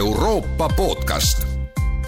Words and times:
Euroopa 0.00 0.68
podcast. 0.76 1.46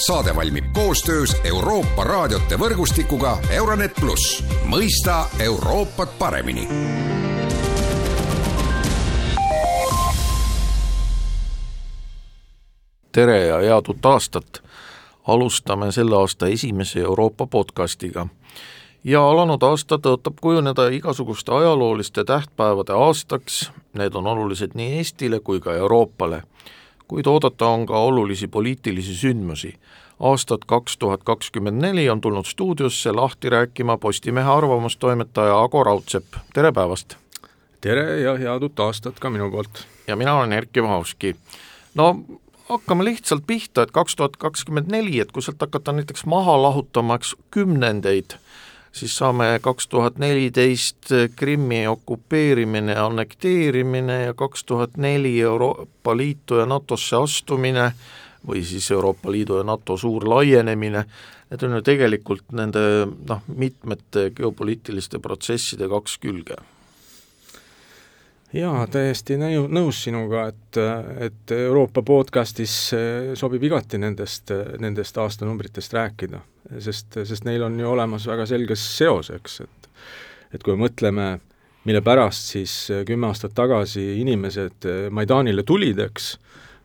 saade 0.07 0.37
valmib 0.37 0.65
koostöös 0.73 1.37
Euroopa 1.45 2.05
raadiote 2.05 2.57
võrgustikuga 2.59 3.37
Euronet 3.51 3.93
pluss, 4.01 4.45
mõista 4.65 5.25
Euroopat 5.39 6.19
paremini 6.19 6.69
tere 13.13 13.47
ja 13.47 13.61
head 13.61 13.89
uut 13.89 14.07
aastat! 14.07 14.63
alustame 15.29 15.93
selle 15.93 16.17
aasta 16.17 16.47
esimese 16.47 17.01
Euroopa 17.01 17.47
podcastiga. 17.47 18.27
ja 19.05 19.29
alanud 19.29 19.63
aasta 19.63 19.99
tõotab 19.99 20.41
kujuneda 20.41 20.89
igasuguste 20.89 21.53
ajalooliste 21.53 22.25
tähtpäevade 22.25 22.93
aastaks, 22.93 23.71
need 23.93 24.15
on 24.15 24.27
olulised 24.27 24.71
nii 24.75 24.97
Eestile 24.97 25.41
kui 25.41 25.61
ka 25.61 25.75
Euroopale. 25.75 26.43
Kuid 27.09 27.27
oodata 27.27 27.67
on 27.67 27.87
ka 27.87 27.99
olulisi 27.99 28.49
poliitilisi 28.49 29.15
sündmusi. 29.15 29.75
aastat 30.21 30.65
kaks 30.67 30.99
tuhat 30.99 31.25
kakskümmend 31.25 31.83
neli 31.83 32.11
on 32.11 32.21
tulnud 32.21 32.45
stuudiosse 32.45 33.13
lahti 33.13 33.51
rääkima 33.51 33.99
Postimehe 33.99 34.51
arvamustoimetaja 34.51 35.63
Ago 35.63 35.85
Raudsepp, 35.85 36.35
tere 36.55 36.73
päevast! 36.73 37.17
tere 37.81 38.21
ja 38.21 38.37
head 38.37 38.63
uut 38.63 38.81
aastat 38.81 39.19
ka 39.19 39.31
minu 39.31 39.51
poolt! 39.51 39.87
ja 40.07 40.17
mina 40.17 40.35
olen 40.35 40.53
Erkki 40.53 40.83
Vahovski. 40.83 41.37
no 41.95 42.25
hakkame 42.69 43.05
lihtsalt 43.05 43.47
pihta, 43.47 43.83
et 43.83 43.91
kaks 43.91 44.17
tuhat 44.17 44.37
kakskümmend 44.37 44.91
neli, 44.91 45.21
et 45.21 45.33
kui 45.33 45.43
sealt 45.43 45.61
hakata 45.61 45.93
näiteks 45.93 46.27
maha 46.27 46.57
lahutama, 46.63 47.19
eks, 47.21 47.35
kümnendeid, 47.51 48.37
siis 48.93 49.17
saame 49.17 49.59
kaks 49.63 49.89
tuhat 49.89 50.19
neliteist 50.19 51.13
Krimmi 51.37 51.87
okupeerimine, 51.87 52.97
annekteerimine 52.99 54.23
ja 54.23 54.35
kaks 54.35 54.65
tuhat 54.65 54.97
neli 54.97 55.41
Euroopa 55.41 56.17
Liitu 56.17 56.61
ja 56.61 56.67
NATO-sse 56.67 57.17
astumine 57.17 57.93
või 58.47 58.65
siis 58.67 58.91
Euroopa 58.91 59.33
Liidu 59.33 59.61
ja 59.61 59.65
NATO 59.65 59.97
suur 59.97 60.27
laienemine, 60.29 61.05
need 61.51 61.63
on 61.63 61.79
ju 61.79 61.83
tegelikult 61.87 62.53
nende 62.53 62.83
noh, 63.07 63.43
mitmete 63.47 64.31
geopoliitiliste 64.37 65.23
protsesside 65.23 65.89
kaks 65.89 66.19
külge 66.19 66.59
jaa, 68.53 68.87
täiesti 68.91 69.37
näi-, 69.41 69.61
nõus 69.73 70.03
sinuga, 70.07 70.47
et, 70.53 70.81
et 71.27 71.55
Euroopa 71.57 72.03
podcastis 72.07 72.75
eh, 72.97 73.31
sobib 73.39 73.65
igati 73.69 74.01
nendest, 74.01 74.53
nendest 74.83 75.19
aastanumbritest 75.19 75.95
rääkida, 75.97 76.43
sest, 76.83 77.21
sest 77.29 77.49
neil 77.49 77.65
on 77.67 77.79
ju 77.81 77.89
olemas 77.89 78.27
väga 78.29 78.47
selge 78.51 78.77
seos, 78.79 79.33
eks, 79.35 79.63
et 79.65 79.89
et 80.53 80.61
kui 80.61 80.75
me 80.77 80.85
mõtleme, 80.85 81.27
mille 81.89 82.03
pärast 82.05 82.51
siis 82.53 82.75
kümme 83.09 83.31
aastat 83.31 83.55
tagasi 83.57 84.03
inimesed 84.21 84.85
Maidanile 85.17 85.65
tulid, 85.65 86.03
eks, 86.05 86.35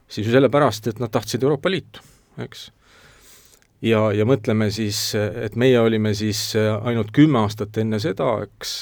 siis 0.08 0.30
ju 0.30 0.32
sellepärast, 0.32 0.88
et 0.88 1.02
nad 1.04 1.12
tahtsid 1.12 1.44
Euroopa 1.44 1.68
Liitu, 1.68 2.00
eks. 2.40 2.70
ja, 3.84 4.06
ja 4.16 4.24
mõtleme 4.24 4.70
siis, 4.72 5.02
et 5.18 5.60
meie 5.60 5.82
olime 5.84 6.16
siis 6.16 6.54
ainult 6.56 7.12
kümme 7.12 7.44
aastat 7.44 7.76
enne 7.84 8.00
seda, 8.00 8.38
eks, 8.48 8.78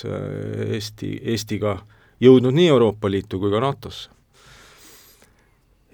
Eesti, 0.77 1.15
Eestiga 1.33 1.79
äh, 1.79 1.94
jõudnud 2.21 2.55
nii 2.55 2.67
Euroopa 2.67 3.11
Liitu 3.11 3.39
kui 3.39 3.51
ka 3.51 3.61
NATO-sse. 3.63 4.09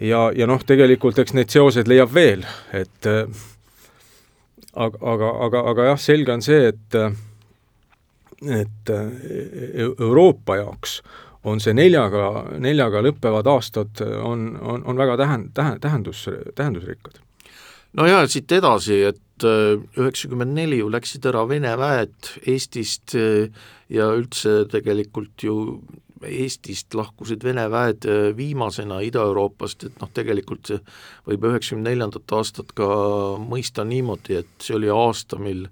ja, 0.01 0.31
ja 0.35 0.47
noh, 0.49 0.61
tegelikult 0.65 1.19
eks 1.21 1.35
neid 1.37 1.49
seoseid 1.53 1.89
leiab 1.89 2.13
veel, 2.13 2.45
et 2.73 3.09
äh, 3.09 3.25
aga, 4.73 4.97
aga, 5.13 5.33
aga, 5.47 5.65
aga 5.73 5.89
jah, 5.91 5.99
selge 6.01 6.33
on 6.33 6.45
see, 6.45 6.71
et 6.71 7.01
et 8.41 8.89
äh, 8.89 9.11
Euroopa 9.99 10.57
jaoks 10.57 11.01
on 11.45 11.59
see 11.61 11.73
neljaga, 11.77 12.47
neljaga 12.61 13.01
lõppevad 13.05 13.49
aastad 13.49 14.01
on, 14.01 14.55
on, 14.61 14.83
on 14.85 14.97
väga 14.97 15.17
tähend-, 15.21 15.51
tähe-, 15.57 15.77
tähendus, 15.81 16.27
tähendusrikkad. 16.57 17.21
no 17.97 18.07
jaa, 18.09 18.25
siit 18.29 18.51
edasi, 18.57 19.03
et 19.13 19.45
äh, 19.45 19.77
üheksakümmend 19.97 20.57
neli 20.57 20.81
ju 20.81 20.89
läksid 20.93 21.25
ära 21.29 21.45
Vene 21.49 21.75
väed 21.77 22.33
Eestist 22.45 23.13
ja 23.91 24.11
üldse 24.17 24.63
tegelikult 24.71 25.45
ju 25.45 25.55
Eestist 26.27 26.93
lahkusid 26.97 27.43
Vene 27.43 27.65
väed 27.71 28.07
äh, 28.09 28.29
viimasena 28.37 29.01
Ida-Euroopast, 29.05 29.87
et 29.87 30.01
noh, 30.01 30.11
tegelikult 30.13 30.69
see 30.69 30.79
võib 31.27 31.49
üheksakümne 31.49 31.89
neljandat 31.89 32.37
aastat 32.37 32.73
ka 32.77 32.87
mõista 33.41 33.85
niimoodi, 33.87 34.41
et 34.43 34.63
see 34.63 34.77
oli 34.77 34.91
aasta, 34.93 35.39
mil 35.41 35.67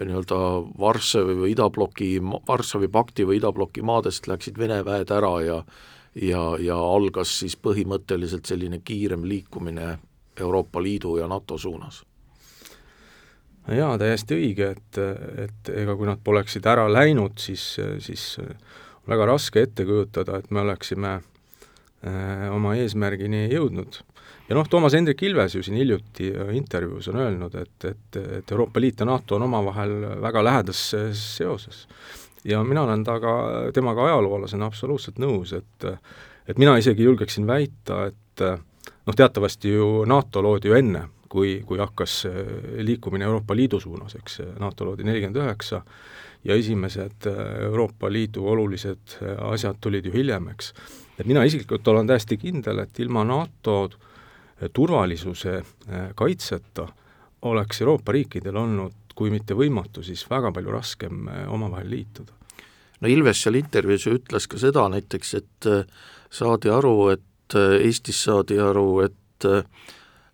nii-öelda 0.00 0.36
Varssavi 0.80 1.34
või 1.36 1.50
idabloki, 1.52 2.14
Varssavi 2.48 2.88
pakti 2.88 3.26
või 3.28 3.42
idabloki 3.42 3.84
maadest 3.84 4.28
läksid 4.30 4.58
Vene 4.58 4.80
väed 4.86 5.12
ära 5.12 5.34
ja 5.44 5.58
ja, 6.14 6.56
ja 6.60 6.76
algas 6.76 7.32
siis 7.40 7.56
põhimõtteliselt 7.56 8.48
selline 8.48 8.82
kiirem 8.84 9.24
liikumine 9.24 9.98
Euroopa 10.40 10.82
Liidu 10.82 11.16
ja 11.16 11.28
NATO 11.28 11.58
suunas. 11.58 12.02
Jaa, 13.68 13.94
täiesti 13.98 14.34
õige, 14.34 14.72
et, 14.74 14.98
et 15.44 15.68
ega 15.84 15.94
kui 15.96 16.08
nad 16.08 16.18
poleksid 16.24 16.66
ära 16.66 16.88
läinud, 16.90 17.36
siis, 17.38 17.76
siis 18.02 18.24
väga 19.08 19.26
raske 19.26 19.66
ette 19.66 19.86
kujutada, 19.88 20.38
et 20.38 20.50
me 20.50 20.62
oleksime 20.62 21.12
äh, 21.18 22.48
oma 22.54 22.74
eesmärgini 22.78 23.48
jõudnud. 23.52 24.00
ja 24.48 24.58
noh, 24.58 24.68
Toomas 24.68 24.94
Hendrik 24.94 25.22
Ilves 25.22 25.56
ju 25.56 25.62
siin 25.62 25.78
hiljuti 25.80 26.32
intervjuus 26.58 27.08
on 27.12 27.20
öelnud, 27.22 27.54
et, 27.54 27.84
et, 27.84 28.20
et 28.38 28.52
Euroopa 28.52 28.80
Liit 28.80 29.00
ja 29.00 29.06
NATO 29.06 29.36
on 29.36 29.46
omavahel 29.48 29.94
väga 30.22 30.44
lähedases 30.44 31.22
seoses. 31.36 31.86
ja 32.44 32.62
mina 32.64 32.82
olen 32.82 33.04
taga, 33.04 33.70
temaga 33.74 34.06
ajaloolasena 34.10 34.66
absoluutselt 34.66 35.18
nõus, 35.22 35.52
et 35.56 35.90
et 36.48 36.58
mina 36.58 36.74
isegi 36.76 37.04
julgeksin 37.04 37.46
väita, 37.46 38.06
et 38.10 38.40
noh, 38.42 39.14
teatavasti 39.16 39.70
ju 39.70 40.04
NATO 40.10 40.42
loodi 40.42 40.68
ju 40.68 40.74
enne, 40.74 41.04
kui, 41.32 41.62
kui 41.66 41.80
hakkas 41.80 42.26
liikumine 42.84 43.24
Euroopa 43.24 43.56
Liidu 43.56 43.80
suunas, 43.80 44.18
eks, 44.18 44.42
NATO 44.60 44.84
loodi 44.84 45.06
nelikümmend 45.08 45.40
üheksa, 45.40 45.80
ja 46.44 46.54
esimesed 46.54 47.26
äh, 47.26 47.64
Euroopa 47.64 48.12
Liidu 48.12 48.46
olulised 48.48 49.18
asjad 49.52 49.78
tulid 49.80 50.06
ju 50.06 50.12
hiljem, 50.12 50.48
eks. 50.52 50.72
et 51.18 51.26
mina 51.26 51.44
isiklikult 51.44 51.88
olen 51.88 52.06
täiesti 52.06 52.36
kindel, 52.36 52.82
et 52.82 52.98
ilma 52.98 53.24
NATO 53.24 53.90
turvalisuse 54.72 55.62
kaitseta 56.14 56.86
oleks 57.48 57.80
Euroopa 57.82 58.12
riikidel 58.12 58.56
olnud, 58.56 58.94
kui 59.14 59.30
mitte 59.30 59.54
võimatu, 59.58 60.04
siis 60.06 60.22
väga 60.30 60.52
palju 60.54 60.70
raskem 60.72 61.26
omavahel 61.50 61.90
liituda. 61.90 62.32
no 63.00 63.08
Ilves 63.08 63.42
seal 63.42 63.58
intervjuus 63.58 64.06
ju 64.06 64.14
ütles 64.18 64.46
ka 64.48 64.58
seda 64.58 64.86
näiteks, 64.88 65.34
et 65.34 65.68
saadi 66.30 66.70
aru, 66.70 67.08
et 67.16 67.56
Eestis 67.82 68.22
saadi 68.24 68.58
aru, 68.62 69.02
et 69.04 69.48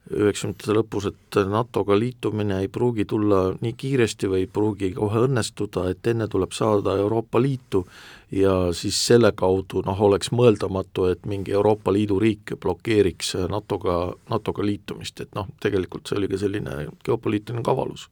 üheksakümnendate 0.09 0.75
lõpus, 0.77 1.09
et 1.11 1.39
NATO-ga 1.49 1.97
liitumine 1.99 2.63
ei 2.63 2.69
pruugi 2.73 3.05
tulla 3.09 3.41
nii 3.61 3.75
kiiresti 3.77 4.31
või 4.31 4.45
ei 4.45 4.51
pruugi 4.53 4.93
kohe 4.97 5.25
õnnestuda, 5.27 5.89
et 5.93 6.07
enne 6.09 6.29
tuleb 6.33 6.55
saada 6.57 6.97
Euroopa 6.97 7.43
Liitu 7.43 7.85
ja 8.33 8.55
siis 8.77 8.99
selle 9.07 9.33
kaudu 9.37 9.83
noh, 9.87 10.01
oleks 10.09 10.33
mõeldamatu, 10.33 11.09
et 11.13 11.27
mingi 11.29 11.53
Euroopa 11.53 11.93
Liidu 11.93 12.19
riik 12.23 12.55
blokeeriks 12.61 13.35
NATO-ga, 13.53 13.99
NATO-ga 14.31 14.65
liitumist, 14.65 15.21
et 15.25 15.35
noh, 15.37 15.49
tegelikult 15.61 16.09
see 16.09 16.19
oli 16.21 16.31
ka 16.33 16.41
selline 16.41 16.79
geopoliitiline 17.05 17.65
kavalus. 17.65 18.09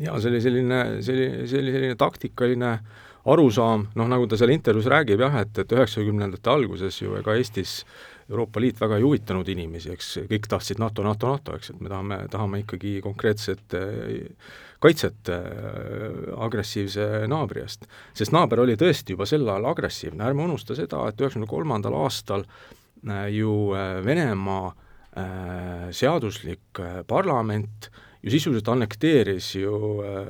jaa, 0.00 0.20
see 0.20 0.30
oli 0.30 0.40
selline, 0.44 0.84
selline, 1.06 1.46
see 1.48 1.60
oli 1.60 1.72
selline 1.72 1.96
taktikaline 1.96 2.78
arusaam, 3.24 3.86
noh 3.96 4.08
nagu 4.10 4.26
ta 4.28 4.36
seal 4.36 4.52
intervjuus 4.52 4.90
räägib 4.92 5.22
jah, 5.24 5.38
et, 5.40 5.56
et 5.58 5.72
üheksakümnendate 5.72 6.50
alguses 6.50 7.00
ju 7.00 7.14
ega 7.16 7.36
Eestis 7.38 7.78
äh, 7.84 8.13
Euroopa 8.30 8.60
Liit 8.60 8.78
väga 8.80 8.96
ei 8.98 9.04
huvitanud 9.04 9.48
inimesi, 9.52 9.92
eks, 9.92 10.10
kõik 10.30 10.46
tahtsid 10.48 10.80
NATO, 10.80 11.04
NATO, 11.04 11.28
NATO, 11.34 11.56
eks, 11.58 11.74
et 11.74 11.82
me 11.84 11.90
tahame, 11.92 12.20
tahame 12.32 12.62
ikkagi 12.62 12.96
konkreetset 13.04 13.76
äh, 13.76 14.54
kaitset 14.84 15.28
äh, 15.32 15.42
agressiivse 16.46 17.26
naabri 17.30 17.64
eest. 17.64 17.84
sest 18.16 18.32
naaber 18.32 18.64
oli 18.64 18.78
tõesti 18.80 19.16
juba 19.16 19.28
sel 19.28 19.44
ajal 19.48 19.68
agressiivne, 19.72 20.24
ärme 20.24 20.46
unusta 20.48 20.76
seda, 20.78 21.02
et 21.08 21.20
üheksakümne 21.20 21.50
kolmandal 21.50 21.98
aastal 22.04 22.46
äh, 22.48 23.28
ju 23.34 23.74
Venemaa 24.04 24.72
seaduslik 25.94 26.80
parlament 27.06 27.86
ju 28.24 28.32
sisuliselt 28.32 28.68
annekteeris 28.72 29.50
ju 29.60 29.78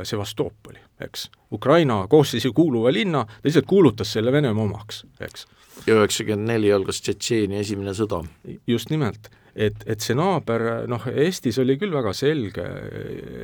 Sevastopoli, 0.03 0.81
eks. 1.07 1.29
Ukraina 1.55 2.01
koosseisu 2.11 2.51
kuuluva 2.53 2.91
linna, 2.93 3.23
ta 3.25 3.47
lihtsalt 3.47 3.69
kuulutas 3.71 4.13
selle 4.13 4.33
Venemaa 4.35 4.65
omaks, 4.67 5.05
eks 5.23 5.47
ja 5.87 5.97
üheksakümmend 5.99 6.49
neli 6.49 6.71
algas 6.73 7.01
Tšetšeenia 7.03 7.63
esimene 7.65 7.95
sõda. 7.97 8.23
just 8.67 8.91
nimelt, 8.91 9.31
et, 9.55 9.83
et 9.87 10.05
see 10.05 10.17
naaber, 10.19 10.87
noh, 10.91 11.09
Eestis 11.11 11.59
oli 11.63 11.79
küll 11.81 11.95
väga 11.95 12.15
selge, 12.17 12.65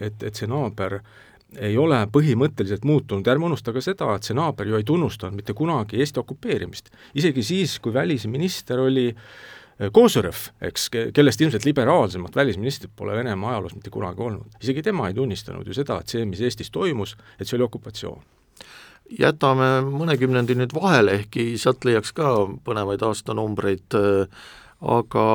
et, 0.00 0.22
et 0.22 0.34
see 0.34 0.50
naaber 0.50 1.00
ei 1.58 1.74
ole 1.78 1.98
põhimõtteliselt 2.14 2.84
muutunud, 2.86 3.26
ärme 3.26 3.48
unusta 3.48 3.74
ka 3.74 3.82
seda, 3.82 4.12
et 4.14 4.26
see 4.26 4.36
naaber 4.38 4.70
ju 4.70 4.78
ei 4.78 4.86
tunnustanud 4.86 5.34
mitte 5.40 5.56
kunagi 5.58 5.98
Eesti 5.98 6.22
okupeerimist. 6.22 6.92
isegi 7.14 7.42
siis, 7.42 7.78
kui 7.82 7.94
välisminister 7.94 8.78
oli 8.78 9.08
eh, 9.10 9.24
Koosõrev, 9.80 10.36
eks, 10.68 10.88
kellest 11.16 11.40
ilmselt 11.40 11.64
liberaalsemat 11.64 12.34
välisministrit 12.36 12.92
pole 12.96 13.14
Venemaa 13.16 13.54
ajaloos 13.54 13.74
mitte 13.78 13.90
kunagi 13.90 14.20
olnud. 14.22 14.58
isegi 14.60 14.82
tema 14.84 15.08
ei 15.08 15.16
tunnistanud 15.16 15.66
ju 15.66 15.76
seda, 15.76 16.00
et 16.00 16.12
see, 16.12 16.26
mis 16.28 16.42
Eestis 16.44 16.68
toimus, 16.70 17.16
et 17.38 17.48
see 17.48 17.56
oli 17.56 17.64
okupatsioon 17.64 18.20
jätame 19.18 19.80
mõne 19.88 20.14
kümnendi 20.20 20.54
nüüd 20.54 20.74
vahele, 20.76 21.16
ehkki 21.20 21.56
sealt 21.58 21.84
leiaks 21.88 22.12
ka 22.14 22.30
põnevaid 22.66 23.02
aastanumbreid, 23.02 23.96
aga 24.80 25.26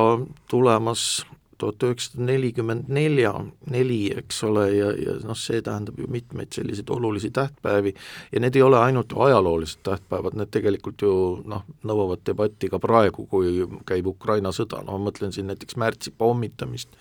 tulemas 0.50 1.26
tuhat 1.58 1.82
üheksasada 1.86 2.24
nelikümmend 2.28 2.90
nelja, 2.92 3.32
neli, 3.70 4.00
eks 4.18 4.42
ole, 4.48 4.66
ja, 4.76 4.90
ja 5.00 5.16
noh, 5.26 5.38
see 5.38 5.62
tähendab 5.64 5.98
ju 6.00 6.08
mitmeid 6.12 6.52
selliseid 6.54 6.90
olulisi 6.92 7.30
tähtpäevi 7.34 7.94
ja 8.32 8.42
need 8.42 8.56
ei 8.56 8.64
ole 8.64 8.80
ainult 8.80 9.14
ajaloolised 9.26 9.82
tähtpäevad, 9.86 10.36
need 10.38 10.52
tegelikult 10.54 11.02
ju 11.02 11.14
noh, 11.48 11.64
nõuavad 11.86 12.24
debatti 12.26 12.70
ka 12.72 12.80
praegu, 12.82 13.26
kui 13.30 13.64
käib 13.88 14.10
Ukraina 14.12 14.52
sõda, 14.54 14.82
no 14.84 14.98
ma 14.98 15.10
mõtlen 15.10 15.34
siin 15.34 15.50
näiteks 15.52 15.78
märtsi 15.80 16.14
pommitamist, 16.18 16.92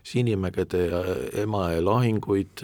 Sinimägede 0.00 0.78
ja 0.86 1.00
Emajõe 1.42 1.80
lahinguid, 1.84 2.62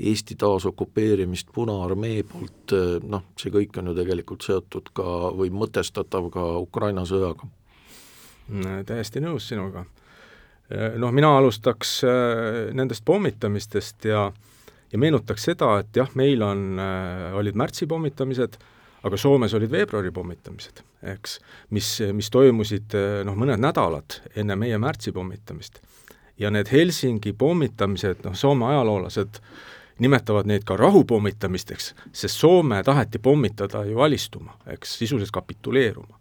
Eesti 0.00 0.34
taasokupeerimist 0.38 1.52
Punaarmee 1.54 2.24
poolt, 2.26 2.74
noh, 3.06 3.22
see 3.38 3.54
kõik 3.54 3.78
on 3.78 3.90
ju 3.90 3.94
tegelikult 3.94 4.42
seotud 4.46 4.90
ka 4.94 5.30
või 5.38 5.50
mõtestatav 5.54 6.26
ka 6.34 6.50
Ukraina 6.58 7.06
sõjaga. 7.06 7.46
täiesti 8.86 9.22
nõus 9.22 9.46
sinuga 9.48 9.84
noh, 10.70 11.10
mina 11.14 11.32
alustaks 11.38 12.00
äh, 12.04 12.70
nendest 12.76 13.04
pommitamistest 13.04 14.04
ja 14.04 14.30
ja 14.92 14.98
meenutaks 14.98 15.44
seda, 15.50 15.76
et 15.80 15.96
jah, 15.96 16.10
meil 16.18 16.42
on, 16.42 16.78
äh, 16.78 17.30
olid 17.38 17.58
märtsi 17.58 17.86
pommitamised, 17.86 18.56
aga 19.06 19.16
Soomes 19.16 19.54
olid 19.54 19.70
veebruari 19.72 20.10
pommitamised, 20.12 20.82
eks, 21.12 21.38
mis, 21.70 21.92
mis 22.14 22.30
toimusid 22.30 22.96
äh, 22.98 23.20
noh, 23.26 23.38
mõned 23.38 23.62
nädalad 23.62 24.20
enne 24.34 24.58
meie 24.58 24.78
märtsi 24.78 25.14
pommitamist. 25.14 25.80
ja 26.40 26.50
need 26.50 26.70
Helsingi 26.72 27.32
pommitamised, 27.32 28.24
noh, 28.24 28.34
Soome 28.34 28.66
ajaloolased 28.66 29.40
nimetavad 30.00 30.46
neid 30.48 30.64
ka 30.64 30.76
rahupommitamisteks, 30.76 31.94
sest 32.12 32.36
Soome 32.40 32.82
taheti 32.82 33.18
pommitada 33.18 33.84
ju 33.84 34.00
alistuma, 34.00 34.56
eks, 34.66 34.98
sisuliselt 34.98 35.30
kapituleeruma 35.30 36.18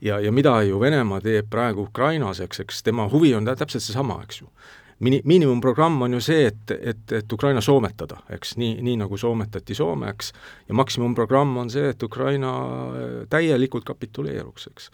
ja, 0.00 0.20
ja 0.20 0.32
mida 0.32 0.58
ju 0.62 0.80
Venemaa 0.80 1.20
teeb 1.20 1.50
praegu 1.50 1.86
Ukrainas, 1.88 2.40
eks, 2.40 2.60
eks 2.64 2.82
tema 2.82 3.08
huvi 3.12 3.34
on 3.34 3.46
täpselt 3.46 3.84
seesama, 3.84 4.20
eks 4.24 4.42
ju. 4.42 4.50
Mini-, 5.00 5.20
miinimumprogramm 5.24 6.02
on 6.02 6.16
ju 6.16 6.22
see, 6.24 6.46
et, 6.48 6.72
et, 6.72 7.12
et 7.12 7.32
Ukraina 7.32 7.60
soometada, 7.60 8.22
eks, 8.32 8.56
nii, 8.56 8.78
nii 8.82 8.96
nagu 9.02 9.18
soometati 9.20 9.76
Soome, 9.76 10.08
eks, 10.14 10.32
ja 10.68 10.74
maksimumprogramm 10.74 11.56
on 11.60 11.70
see, 11.70 11.90
et 11.92 12.02
Ukraina 12.02 12.52
äh, 12.56 13.16
täielikult 13.32 13.84
kapituleeruks, 13.84 14.70
eks 14.72 14.90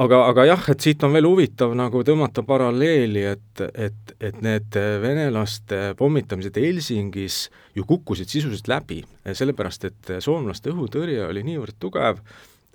aga, 0.00 0.20
aga 0.30 0.46
jah, 0.48 0.64
et 0.72 0.86
siit 0.86 1.04
on 1.06 1.14
veel 1.14 1.26
huvitav 1.28 1.74
nagu 1.78 2.02
tõmmata 2.06 2.42
paralleeli, 2.46 3.22
et, 3.34 3.62
et, 3.86 4.14
et 4.18 4.40
need 4.44 4.78
venelaste 5.02 5.92
pommitamised 5.98 6.58
Helsingis 6.58 7.44
ju 7.76 7.86
kukkusid 7.88 8.30
sisuliselt 8.30 8.70
läbi, 8.70 9.02
sellepärast 9.24 9.88
et 9.90 10.14
soomlaste 10.24 10.72
õhutõrje 10.72 11.22
oli 11.28 11.44
niivõrd 11.46 11.78
tugev, 11.82 12.20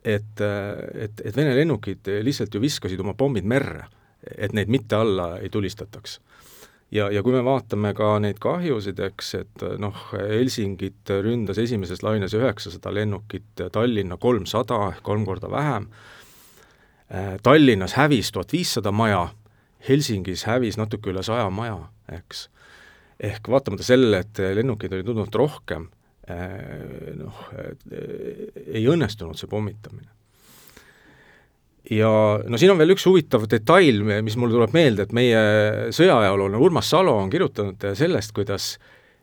et, 0.04 0.42
et, 0.42 1.22
et 1.26 1.36
Vene 1.36 1.56
lennukid 1.56 2.08
lihtsalt 2.24 2.54
ju 2.56 2.62
viskasid 2.62 3.00
oma 3.04 3.14
pommid 3.18 3.48
merre, 3.48 3.88
et 4.38 4.54
neid 4.56 4.72
mitte 4.72 4.96
alla 4.96 5.38
ei 5.40 5.50
tulistataks. 5.50 6.20
ja, 6.92 7.10
ja 7.12 7.24
kui 7.24 7.34
me 7.34 7.44
vaatame 7.46 7.94
ka 7.94 8.20
neid 8.20 8.40
kahjusid, 8.42 9.00
eks, 9.00 9.34
et 9.36 9.66
noh, 9.78 9.98
Helsingit 10.14 11.12
ründas 11.24 11.60
esimeses 11.62 12.04
laines 12.04 12.34
üheksasada 12.34 12.94
lennukit, 12.94 13.68
Tallinna 13.72 14.18
kolmsada 14.18 14.88
ehk 14.94 15.04
kolm 15.04 15.26
korda 15.26 15.52
vähem, 15.52 15.90
Tallinnas 17.44 17.94
hävis 17.98 18.32
tuhat 18.32 18.54
viissada 18.54 18.92
maja, 18.92 19.28
Helsingis 19.90 20.46
hävis 20.46 20.78
natuke 20.78 21.14
üle 21.14 21.24
saja 21.24 21.50
maja, 21.50 21.80
eks. 22.12 22.50
ehk 23.20 23.48
vaatamata 23.50 23.84
sellele, 23.84 24.20
et 24.26 24.42
lennukeid 24.56 24.94
oli 24.94 25.04
tunduvalt 25.04 25.36
rohkem, 25.36 25.90
noh, 26.30 27.44
ei 27.90 28.86
õnnestunud 28.90 29.40
see 29.40 29.50
pommitamine. 29.50 30.10
ja 31.90 32.12
no 32.46 32.60
siin 32.62 32.74
on 32.74 32.82
veel 32.82 32.94
üks 32.94 33.08
huvitav 33.10 33.48
detail, 33.50 34.04
mis 34.22 34.38
mul 34.38 34.54
tuleb 34.54 34.76
meelde, 34.76 35.08
et 35.08 35.16
meie 35.16 35.42
sõjaajaloolane 35.96 36.62
Urmas 36.62 36.92
Salo 36.92 37.16
on 37.18 37.32
kirjutanud 37.34 37.90
sellest, 37.98 38.36
kuidas 38.38 38.76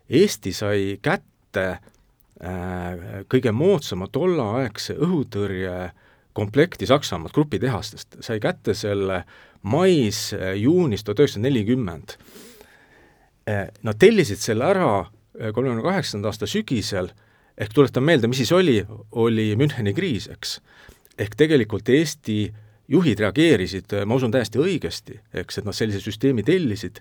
Eesti 0.07 0.53
sai 0.55 0.99
kätte 1.03 1.67
äh, 1.67 3.23
kõige 3.31 3.53
moodsama 3.55 4.07
tolleaegse 4.13 4.95
õhutõrje 5.03 5.91
komplekti 6.37 6.87
Saksamaalt 6.87 7.35
grupitehastest, 7.35 8.21
sai 8.21 8.39
kätte 8.43 8.75
selle 8.77 9.23
mais-juunis 9.67 11.03
tuhat 11.03 11.25
üheksasada 11.25 11.47
nelikümmend. 11.49 12.17
Äh, 13.51 13.67
nad 13.83 13.99
tellisid 13.99 14.43
selle 14.43 14.69
ära 14.69 14.91
kolmekümne 15.53 15.85
kaheksanda 15.85 16.31
aasta 16.33 16.49
sügisel, 16.51 17.11
ehk 17.59 17.75
tuletan 17.75 18.05
meelde, 18.05 18.29
mis 18.31 18.43
siis 18.43 18.53
oli, 18.53 18.81
oli 19.13 19.51
Müncheni 19.57 19.95
kriis, 19.97 20.29
eks. 20.33 20.61
ehk 21.19 21.37
tegelikult 21.37 21.89
Eesti 21.89 22.53
juhid 22.89 23.21
reageerisid, 23.21 23.97
ma 24.07 24.19
usun, 24.19 24.33
täiesti 24.35 24.61
õigesti, 24.63 25.19
eks, 25.35 25.59
et 25.59 25.67
nad 25.67 25.77
sellise 25.77 26.01
süsteemi 26.05 26.45
tellisid, 26.47 27.01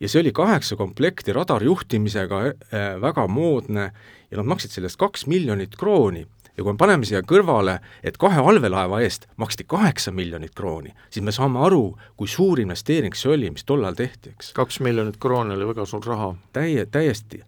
ja 0.00 0.08
see 0.08 0.22
oli 0.24 0.32
kaheksa 0.32 0.76
komplekti 0.80 1.32
radarjuhtimisega 1.36 2.42
äh,, 2.48 2.90
väga 3.00 3.26
moodne 3.28 3.90
ja 4.30 4.40
nad 4.40 4.48
maksid 4.48 4.72
sellest 4.74 4.98
kaks 5.00 5.26
miljonit 5.30 5.76
krooni 5.78 6.24
ja 6.56 6.64
kui 6.64 6.74
me 6.74 6.80
paneme 6.80 7.06
siia 7.08 7.22
kõrvale, 7.24 7.78
et 8.04 8.18
kahe 8.20 8.42
allveelaeva 8.42 9.00
eest 9.04 9.28
maksti 9.40 9.64
kaheksa 9.70 10.12
miljonit 10.12 10.52
krooni, 10.56 10.92
siis 11.10 11.24
me 11.24 11.32
saame 11.32 11.62
aru, 11.64 11.94
kui 12.20 12.28
suur 12.28 12.60
investeering 12.60 13.16
see 13.16 13.32
oli, 13.32 13.52
mis 13.54 13.64
tol 13.64 13.84
ajal 13.84 13.96
tehti, 14.02 14.34
eks. 14.34 14.52
kaks 14.56 14.80
miljonit 14.84 15.20
krooni 15.22 15.56
oli 15.56 15.68
väga 15.70 15.86
suur 15.88 16.04
raha. 16.06 16.34
täie, 16.52 16.86
täiesti 16.86 17.44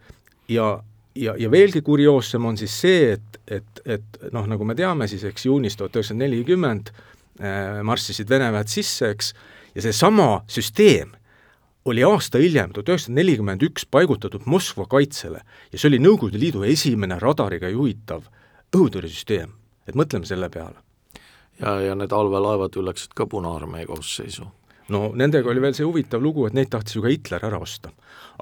ja, 0.52 0.68
ja, 1.14 1.34
ja 1.38 1.50
veelgi 1.50 1.82
kurioossem 1.84 2.44
on 2.44 2.58
siis 2.60 2.74
see, 2.84 3.16
et, 3.16 3.40
et, 3.46 3.82
et 3.96 4.20
noh, 4.34 4.46
nagu 4.48 4.66
me 4.68 4.76
teame, 4.78 5.08
siis 5.10 5.24
eks 5.28 5.46
juunis 5.48 5.76
tuhat 5.78 5.96
üheksasada 5.96 6.22
nelikümmend 6.24 6.92
äh, 6.92 7.80
marssisid 7.86 8.30
Vene 8.30 8.52
väed 8.54 8.70
sisse, 8.72 9.12
eks, 9.14 9.32
ja 9.74 9.84
seesama 9.88 10.30
süsteem 10.50 11.14
oli 11.88 12.04
aasta 12.06 12.38
hiljem, 12.38 12.72
tuhat 12.72 12.92
üheksasada 12.92 13.18
nelikümmend 13.18 13.66
üks, 13.66 13.86
paigutatud 13.90 14.46
Moskva 14.46 14.86
kaitsele 14.90 15.42
ja 15.42 15.78
see 15.78 15.90
oli 15.90 16.00
Nõukogude 16.02 16.40
Liidu 16.40 16.64
esimene 16.68 17.18
radariga 17.22 17.70
juhitav 17.72 18.28
õhutõrjesüsteem, 18.72 19.52
et 19.88 19.98
mõtleme 19.98 20.28
selle 20.28 20.48
peale. 20.52 20.78
ja, 21.60 21.78
ja 21.80 21.94
need 21.98 22.12
allveelaevad 22.12 22.76
ju 22.76 22.84
läksid 22.86 23.14
ka 23.14 23.26
Punaarmee 23.26 23.86
koosseisu 23.86 24.48
no 24.92 25.10
nendega 25.18 25.50
oli 25.50 25.62
veel 25.62 25.76
see 25.76 25.86
huvitav 25.86 26.22
lugu, 26.22 26.46
et 26.46 26.56
neid 26.56 26.70
tahtis 26.72 26.96
ju 26.96 27.04
ka 27.04 27.12
Hitler 27.12 27.46
ära 27.48 27.60
osta. 27.62 27.92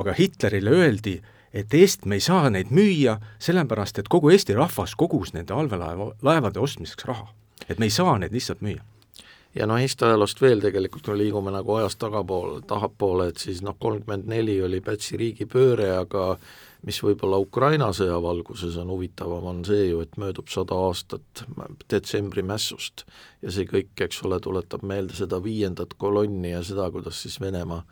aga 0.00 0.14
Hitlerile 0.16 0.70
öeldi, 0.70 1.20
et 1.55 1.75
Eest 1.75 2.06
me 2.06 2.19
ei 2.19 2.25
saa 2.25 2.50
neid 2.50 2.70
müüa, 2.75 3.19
sellepärast 3.43 3.99
et 3.99 4.08
kogu 4.08 4.31
Eesti 4.31 4.55
rahvas 4.55 4.94
kogus 4.99 5.35
nende 5.35 5.55
allveelaeva, 5.55 6.12
laevade 6.23 6.61
ostmiseks 6.62 7.05
raha. 7.05 7.29
et 7.69 7.79
me 7.79 7.87
ei 7.87 7.91
saa 7.91 8.19
neid 8.19 8.32
lihtsalt 8.32 8.62
müüa. 8.62 8.82
ja 9.55 9.67
noh, 9.67 9.81
Eesti 9.81 10.05
ajaloost 10.05 10.40
veel 10.42 10.61
tegelikult, 10.61 11.04
kui 11.04 11.14
me 11.14 11.23
liigume 11.25 11.50
nagu 11.50 11.75
ajas 11.75 11.97
tagapoole, 11.97 12.62
tahapoole, 12.66 13.28
et 13.28 13.38
siis 13.38 13.62
noh, 13.62 13.76
kolmkümmend 13.78 14.28
neli 14.30 14.62
oli 14.62 14.80
Pätsi 14.80 15.16
riigipööre, 15.16 15.90
aga 15.97 16.37
mis 16.87 17.00
võib-olla 17.04 17.40
Ukraina 17.42 17.90
sõja 17.92 18.16
valguses 18.23 18.76
on 18.80 18.88
huvitavam, 18.95 19.45
on 19.50 19.64
see 19.66 19.90
ju, 19.90 20.00
et 20.00 20.16
möödub 20.16 20.49
sada 20.49 20.78
aastat 20.87 21.42
detsembri 21.90 22.42
mässust 22.47 23.04
ja 23.42 23.52
see 23.52 23.66
kõik, 23.69 23.92
eks 24.00 24.23
ole, 24.25 24.40
tuletab 24.40 24.87
meelde 24.87 25.19
seda 25.19 25.42
viiendat 25.45 25.99
kolonni 25.99 26.54
ja 26.54 26.62
seda, 26.64 26.88
kuidas 26.95 27.21
siis 27.23 27.40
Venemaa 27.40 27.83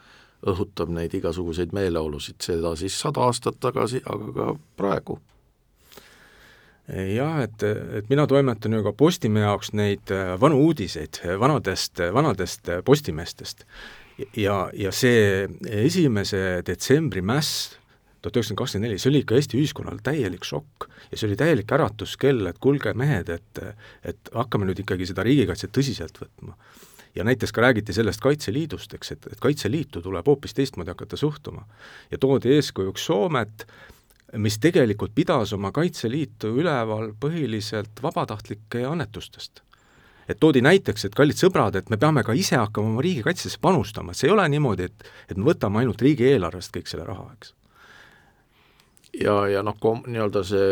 õhutab 0.47 0.93
neid 0.95 1.15
igasuguseid 1.19 1.73
meeleolusid, 1.75 2.39
seda 2.45 2.75
siis 2.79 2.99
sada 3.01 3.25
aastat 3.27 3.59
tagasi, 3.61 4.03
aga 4.07 4.33
ka 4.37 4.53
praegu. 4.79 5.19
jah, 6.89 7.43
et, 7.45 7.63
et 7.99 8.07
mina 8.09 8.25
toimetan 8.27 8.73
ju 8.73 8.85
ka 8.87 8.95
Postimehe 8.97 9.45
jaoks 9.45 9.75
neid 9.77 10.13
äh, 10.15 10.37
vanu 10.41 10.63
uudiseid 10.69 11.21
vanadest, 11.41 12.01
vanadest 12.15 12.71
postimeestest. 12.85 13.67
ja, 14.37 14.71
ja 14.73 14.93
see 14.93 15.49
esimese 15.69 16.63
detsembri 16.67 17.21
mäss 17.21 17.77
tuhat 18.23 18.39
üheksasada 18.39 18.59
kakskümmend 18.63 18.89
neli, 18.89 18.99
see 18.99 19.11
oli 19.13 19.21
ikka 19.23 19.37
Eesti 19.37 19.59
ühiskonnale 19.61 20.03
täielik 20.03 20.47
šokk 20.47 20.89
ja 21.11 21.19
see 21.19 21.29
oli 21.29 21.37
täielik 21.39 21.71
äratuskell, 21.77 22.47
et 22.51 22.59
kuulge, 22.63 22.95
mehed, 22.99 23.29
et 23.29 23.63
et 24.03 24.33
hakkame 24.35 24.67
nüüd 24.71 24.81
ikkagi 24.83 25.07
seda 25.11 25.27
riigikaitset 25.27 25.75
tõsiselt 25.75 26.19
võtma 26.23 26.57
ja 27.15 27.25
näiteks 27.25 27.53
ka 27.53 27.61
räägiti 27.61 27.93
sellest 27.93 28.21
Kaitseliidust, 28.21 28.95
eks, 28.95 29.13
et, 29.13 29.27
et 29.33 29.41
Kaitseliitu 29.41 30.03
tuleb 30.03 30.27
hoopis 30.27 30.55
teistmoodi 30.55 30.91
hakata 30.91 31.17
suhtuma. 31.17 31.67
ja 32.11 32.19
toodi 32.19 32.55
eeskujuks 32.55 33.07
Soomet, 33.07 33.67
mis 34.37 34.59
tegelikult 34.59 35.15
pidas 35.15 35.53
oma 35.53 35.73
Kaitseliitu 35.73 36.53
üleval 36.61 37.13
põhiliselt 37.21 38.03
vabatahtlike 38.03 38.85
annetustest. 38.85 39.63
et 40.29 40.41
toodi 40.41 40.61
näiteks, 40.61 41.05
et 41.05 41.15
kallid 41.15 41.37
sõbrad, 41.41 41.77
et 41.77 41.91
me 41.91 41.97
peame 41.97 42.23
ka 42.23 42.33
ise 42.37 42.57
hakkama 42.57 42.89
oma 42.89 43.03
riigikaitsesse 43.03 43.59
panustama, 43.61 44.13
et 44.13 44.17
see 44.17 44.29
ei 44.29 44.33
ole 44.33 44.49
niimoodi, 44.49 44.83
et 44.83 45.13
et 45.29 45.37
me 45.37 45.45
võtame 45.53 45.81
ainult 45.81 46.03
riigieelarvest 46.03 46.77
kõik 46.77 46.87
selle 46.87 47.05
raha, 47.09 47.31
eks 47.35 47.58
ja, 49.25 49.35
ja 49.49 49.63
noh, 49.63 49.77
kom-, 49.81 50.05
nii-öelda 50.07 50.43
see 50.47 50.69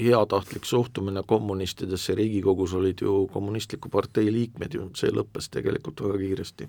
heatahtlik 0.00 0.66
suhtumine 0.68 1.22
kommunistidesse 1.26 2.14
Riigikogus 2.14 2.74
olid 2.74 3.02
ju 3.02 3.26
kommunistliku 3.32 3.90
partei 3.92 4.32
liikmed 4.32 4.74
ju, 4.74 4.88
see 4.98 5.12
lõppes 5.12 5.50
tegelikult 5.52 6.00
väga 6.06 6.20
kiiresti. 6.22 6.68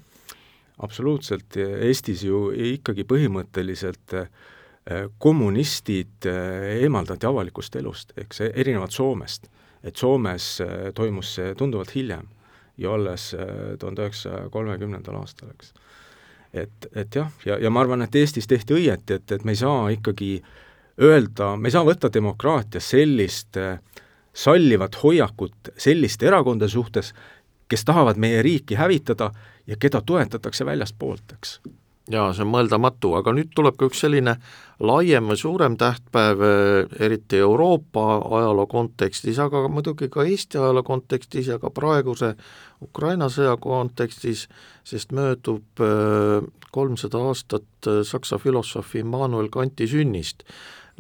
absoluutselt, 0.84 1.58
Eestis 1.58 2.24
ju 2.24 2.50
ikkagi 2.74 3.06
põhimõtteliselt 3.08 4.16
eh, 4.18 5.08
kommunistid 5.18 6.28
eh, 6.30 6.84
eemaldati 6.84 7.30
avalikust 7.30 7.76
elust, 7.76 8.14
eks 8.18 8.42
erinevalt 8.50 8.92
Soomest. 8.92 9.50
et 9.84 9.96
Soomes 9.96 10.60
eh, 10.62 10.92
toimus 10.96 11.36
see 11.36 11.56
tunduvalt 11.56 11.96
hiljem 11.96 12.28
ju 12.78 12.90
alles 12.90 13.36
tuhande 13.80 14.02
üheksasaja 14.02 14.50
kolmekümnendal 14.50 15.16
aastal, 15.20 15.52
eks. 15.54 15.74
et, 16.54 16.88
et 16.96 17.16
jah, 17.16 17.30
ja, 17.46 17.60
ja 17.62 17.70
ma 17.70 17.84
arvan, 17.86 18.02
et 18.02 18.16
Eestis 18.16 18.48
tehti 18.50 18.74
õieti, 18.74 19.20
et, 19.20 19.32
et 19.32 19.44
me 19.46 19.54
ei 19.54 19.60
saa 19.60 19.92
ikkagi 19.94 20.40
öelda, 21.02 21.56
me 21.58 21.68
ei 21.68 21.76
saa 21.76 21.86
võtta 21.88 22.12
demokraatias 22.14 22.90
sellist 22.94 23.58
sallivat 24.34 24.98
hoiakut 25.04 25.74
selliste 25.78 26.28
erakondade 26.28 26.72
suhtes, 26.72 27.14
kes 27.70 27.86
tahavad 27.86 28.18
meie 28.18 28.42
riiki 28.46 28.76
hävitada 28.76 29.32
ja 29.68 29.78
keda 29.80 30.02
toetatakse 30.06 30.66
väljastpoolt, 30.66 31.34
eks 31.38 31.60
jaa, 32.12 32.32
see 32.36 32.44
on 32.44 32.52
mõeldamatu, 32.52 33.14
aga 33.20 33.32
nüüd 33.36 33.54
tuleb 33.56 33.78
ka 33.80 33.88
üks 33.88 34.02
selline 34.04 34.36
laiem 34.84 35.30
või 35.32 35.40
suurem 35.40 35.78
tähtpäev, 35.80 36.44
eriti 37.00 37.40
Euroopa 37.40 38.06
ajaloo 38.40 38.68
kontekstis, 38.72 39.40
aga 39.40 39.64
muidugi 39.72 40.10
ka 40.12 40.26
Eesti 40.28 40.60
ajaloo 40.60 40.84
kontekstis 40.88 41.48
ja 41.54 41.60
ka 41.62 41.72
praeguse 41.74 42.34
Ukraina 42.84 43.30
sõja 43.32 43.56
kontekstis, 43.62 44.48
sest 44.84 45.16
möödub 45.16 45.80
äh, 45.80 46.44
kolmsada 46.76 47.24
aastat 47.30 47.88
äh, 47.88 48.02
saksa 48.04 48.38
filosoofi 48.42 49.04
Immanuel 49.06 49.48
Kanti 49.54 49.88
sünnist. 49.88 50.44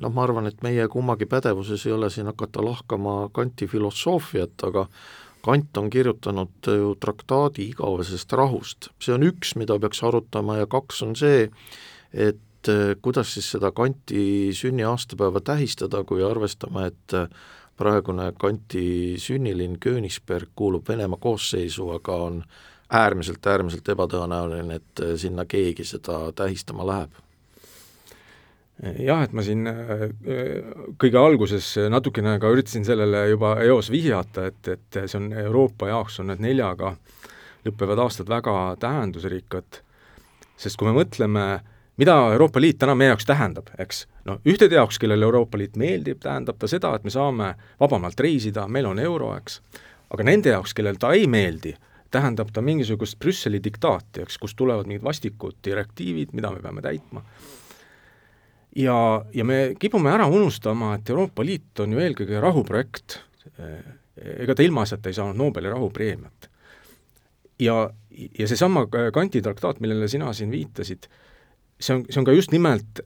Noh, 0.01 0.13
ma 0.13 0.23
arvan, 0.23 0.47
et 0.50 0.63
meie 0.65 0.88
kummagi 0.91 1.27
pädevuses 1.29 1.85
ei 1.88 1.93
ole 1.93 2.09
siin 2.13 2.29
hakata 2.31 2.63
lahkama 2.65 3.29
Kanti 3.33 3.67
filosoofiat, 3.67 4.65
aga 4.69 4.88
Kant 5.43 5.77
on 5.77 5.89
kirjutanud 5.91 6.67
ju 6.67 6.93
traktaadi 7.03 7.65
igavesest 7.73 8.31
rahust, 8.31 8.88
see 9.03 9.12
on 9.12 9.25
üks, 9.27 9.57
mida 9.59 9.75
peaks 9.75 10.00
arutama, 10.07 10.55
ja 10.62 10.69
kaks 10.71 11.01
on 11.03 11.17
see, 11.19 11.50
et 12.13 12.71
eh, 12.71 12.93
kuidas 13.03 13.33
siis 13.35 13.50
seda 13.51 13.73
Kanti 13.75 14.53
sünniaastapäeva 14.55 15.43
tähistada, 15.43 16.05
kui 16.07 16.23
arvestame, 16.23 16.88
et 16.93 17.17
eh, 17.19 17.27
praegune 17.75 18.29
Kanti 18.39 19.19
sünnilinn 19.19 19.81
Königsberg 19.83 20.55
kuulub 20.55 20.88
Venemaa 20.88 21.19
koosseisu, 21.19 21.89
aga 21.97 22.15
on 22.29 22.39
äärmiselt, 22.93 23.43
äärmiselt 23.43 23.91
ebatõenäoline, 23.97 24.79
et 24.79 25.03
eh, 25.03 25.17
sinna 25.19 25.43
keegi 25.43 25.83
seda 25.91 26.23
tähistama 26.39 26.88
läheb 26.88 27.19
jah, 28.82 29.22
et 29.24 29.34
ma 29.36 29.44
siin 29.46 29.68
äh, 29.70 30.08
kõige 31.00 31.20
alguses 31.20 31.68
natukene 31.94 32.38
ka 32.42 32.51
üritasin 32.53 32.86
sellele 32.88 33.27
juba 33.30 33.56
eos 33.65 33.92
vihjata, 33.94 34.48
et, 34.50 34.72
et 34.74 35.03
see 35.06 35.20
on 35.20 35.30
Euroopa 35.46 35.92
jaoks 35.92 36.20
on 36.24 36.32
need 36.32 36.42
neljaga 36.44 36.96
lõppevad 37.63 38.01
aastad 38.03 38.32
väga 38.32 38.56
tähendusrikkad, 38.82 39.80
sest 40.60 40.80
kui 40.80 40.89
me 40.89 40.98
mõtleme, 40.98 41.46
mida 42.01 42.18
Euroopa 42.34 42.62
Liit 42.62 42.82
täna 42.82 42.96
meie 42.98 43.13
jaoks 43.13 43.30
tähendab, 43.30 43.72
eks, 43.80 44.03
no 44.27 44.39
ühtede 44.50 44.80
jaoks, 44.80 45.00
kellele 45.00 45.30
Euroopa 45.30 45.62
Liit 45.62 45.77
meeldib, 45.80 46.20
tähendab 46.24 46.60
ta 46.60 46.68
seda, 46.68 46.96
et 46.98 47.08
me 47.08 47.13
saame 47.13 47.53
vabamalt 47.80 48.20
reisida, 48.20 48.68
meil 48.68 48.89
on 48.89 49.00
euro, 49.00 49.32
eks, 49.38 49.62
aga 50.12 50.27
nende 50.27 50.51
jaoks, 50.51 50.75
kellel 50.75 51.00
ta 51.00 51.13
ei 51.15 51.30
meeldi, 51.30 51.75
tähendab 52.12 52.51
ta 52.53 52.62
mingisugust 52.62 53.18
Brüsseli 53.22 53.62
diktaati, 53.63 54.25
eks, 54.25 54.42
kust 54.42 54.58
tulevad 54.60 54.89
mingid 54.89 55.06
vastikud 55.06 55.62
direktiivid, 55.65 56.34
mida 56.36 56.51
me 56.51 56.62
peame 56.62 56.84
täitma 56.84 57.24
ja, 58.75 59.25
ja 59.34 59.46
me 59.46 59.75
kipume 59.80 60.12
ära 60.13 60.27
unustama, 60.27 60.96
et 60.98 61.10
Euroopa 61.10 61.46
Liit 61.46 61.80
on 61.84 61.94
ju 61.94 62.01
eelkõige 62.01 62.42
rahuprojekt, 62.42 63.20
ega 64.18 64.56
ta 64.56 64.65
ilmaasjata 64.65 65.12
ei 65.12 65.18
saanud 65.18 65.39
Nobeli 65.39 65.70
rahupreemiat. 65.70 66.50
ja, 67.60 67.89
ja 68.39 68.48
seesama 68.48 68.88
Kanti 69.13 69.42
traktaat, 69.42 69.80
millele 69.80 70.08
sina 70.08 70.34
siin 70.34 70.51
viitasid, 70.51 71.08
see 71.80 71.96
on, 71.96 72.06
see 72.10 72.20
on 72.22 72.25
ka 72.25 72.36
just 72.36 72.51
nimelt 72.51 73.03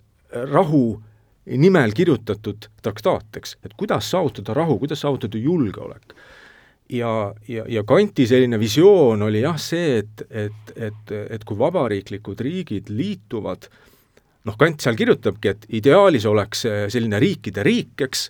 rahu 0.51 1.01
nimel 1.47 1.93
kirjutatud 1.95 2.67
traktaat, 2.83 3.37
eks, 3.39 3.57
et 3.63 3.75
kuidas 3.79 4.09
saavutada 4.11 4.53
rahu, 4.53 4.79
kuidas 4.79 5.01
saavutada 5.01 5.37
julgeolek. 5.37 6.13
ja, 6.89 7.33
ja, 7.47 7.65
ja 7.67 7.83
Kanti 7.83 8.27
selline 8.27 8.59
visioon 8.59 9.21
oli 9.21 9.41
jah 9.41 9.59
see, 9.59 9.97
et, 9.99 10.23
et, 10.29 10.73
et, 10.75 11.11
et 11.29 11.43
kui 11.43 11.59
vabariiklikud 11.59 12.39
riigid 12.39 12.91
liituvad 12.91 13.67
äh, 13.67 13.79
noh, 14.47 14.57
Kant 14.59 14.83
seal 14.83 14.97
kirjutabki, 14.99 15.53
et 15.53 15.67
ideaalis 15.79 16.25
oleks 16.29 16.65
selline 16.93 17.19
riikide 17.21 17.65
riik, 17.67 18.05
eks, 18.07 18.27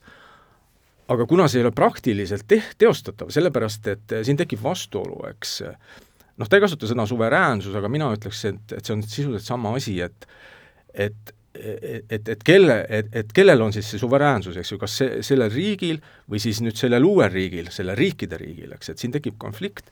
aga 1.13 1.27
kuna 1.29 1.47
see 1.47 1.62
ei 1.62 1.67
ole 1.67 1.75
praktiliselt 1.75 2.47
te-, 2.50 2.63
teostatav, 2.79 3.31
sellepärast 3.33 3.88
et 3.93 4.17
siin 4.27 4.39
tekib 4.39 4.63
vastuolu, 4.63 5.21
eks, 5.31 5.62
noh, 6.38 6.50
ta 6.50 6.57
ei 6.57 6.65
kasuta 6.65 6.89
sõna 6.89 7.07
suveräänsus, 7.09 7.75
aga 7.77 7.91
mina 7.91 8.09
ütleks, 8.15 8.43
et, 8.50 8.77
et 8.77 8.83
see 8.83 8.97
on 8.97 9.03
sisuliselt 9.05 9.47
sama 9.47 9.75
asi, 9.79 10.00
et 10.03 10.29
et 10.93 11.33
et, 11.57 12.29
et 12.29 12.43
kelle, 12.45 12.75
et, 12.93 13.07
et 13.17 13.31
kellel 13.33 13.62
on 13.65 13.71
siis 13.74 13.88
see 13.89 13.97
suveräänsus, 13.97 14.59
eks 14.62 14.71
ju, 14.71 14.77
kas 14.77 14.97
see, 15.00 15.21
sellel 15.25 15.50
riigil 15.50 15.97
või 16.29 16.41
siis 16.43 16.59
nüüd 16.62 16.77
sellel 16.77 17.05
uuel 17.07 17.31
riigil, 17.33 17.71
sellel 17.74 17.97
riikide 17.97 18.38
riigil, 18.38 18.75
eks, 18.75 18.91
et 18.93 19.01
siin 19.01 19.15
tekib 19.15 19.39
konflikt 19.41 19.89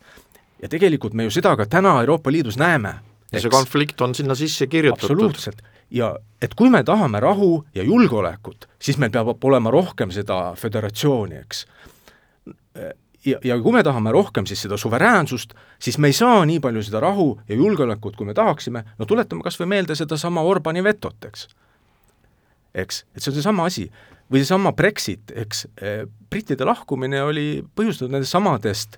ja 0.61 0.69
tegelikult 0.71 1.15
me 1.17 1.25
ju 1.25 1.33
seda 1.33 1.55
ka 1.57 1.65
täna 1.69 1.95
Euroopa 2.03 2.31
Liidus 2.31 2.59
näeme. 2.61 2.93
ja 3.31 3.41
see 3.41 3.49
konflikt 3.49 4.01
on 4.01 4.13
sinna 4.15 4.35
sisse 4.37 4.67
kirjutatud. 4.67 5.09
absoluutselt 5.09 5.63
ja 5.91 6.15
et 6.41 6.53
kui 6.55 6.69
me 6.69 6.83
tahame 6.83 7.19
rahu 7.19 7.65
ja 7.75 7.83
julgeolekut, 7.83 8.69
siis 8.81 8.97
meil 9.01 9.11
peab 9.11 9.43
olema 9.43 9.71
rohkem 9.73 10.11
seda 10.13 10.53
föderatsiooni, 10.57 11.41
eks. 11.41 11.65
ja, 13.25 13.39
ja 13.43 13.59
kui 13.61 13.73
me 13.73 13.83
tahame 13.83 14.11
rohkem 14.11 14.47
siis 14.49 14.65
seda 14.65 14.77
suveräänsust, 14.77 15.53
siis 15.79 15.97
me 15.97 16.11
ei 16.11 16.17
saa 16.17 16.43
nii 16.45 16.59
palju 16.63 16.83
seda 16.85 17.01
rahu 17.03 17.29
ja 17.49 17.55
julgeolekut, 17.55 18.15
kui 18.15 18.27
me 18.27 18.33
tahaksime, 18.33 18.83
no 18.97 19.05
tuletame 19.05 19.45
kas 19.45 19.59
või 19.61 19.71
meelde 19.75 19.95
sedasama 19.95 20.43
Orbani 20.45 20.83
vetot, 20.83 21.29
eks. 21.29 21.47
eks, 22.75 23.05
et 23.15 23.23
see 23.23 23.31
on 23.31 23.39
seesama 23.39 23.65
asi. 23.71 23.89
või 24.31 24.41
seesama 24.41 24.73
Brexit, 24.73 25.31
eks, 25.35 25.67
brittide 26.29 26.65
lahkumine 26.65 27.23
oli 27.23 27.63
põhjustatud 27.75 28.11
nendest 28.11 28.33
samadest 28.33 28.97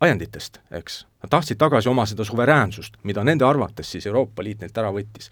ajenditest, 0.00 0.60
eks. 0.76 1.06
Nad 1.22 1.30
tahtsid 1.32 1.58
tagasi 1.58 1.88
oma 1.88 2.04
seda 2.06 2.24
suveräänsust, 2.24 2.98
mida 3.02 3.24
nende 3.24 3.44
arvates 3.44 3.90
siis 3.90 4.06
Euroopa 4.06 4.44
Liit 4.44 4.60
neilt 4.60 4.76
ära 4.78 4.92
võttis 4.92 5.30